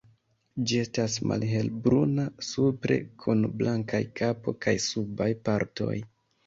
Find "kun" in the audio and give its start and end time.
3.27-3.47